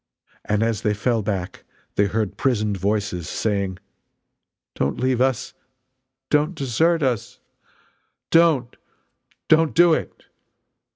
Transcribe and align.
And 0.43 0.63
as 0.63 0.81
they 0.81 0.95
fell 0.95 1.21
back 1.21 1.63
they 1.93 2.07
heard 2.07 2.35
prisoned 2.35 2.75
voices 2.75 3.29
saying: 3.29 3.77
"Don't 4.73 4.99
leave 4.99 5.21
us! 5.21 5.53
Don't 6.31 6.55
desert 6.55 7.03
us! 7.03 7.39
Don't, 8.31 8.75
don't 9.47 9.75
do 9.75 9.93
it!" 9.93 10.25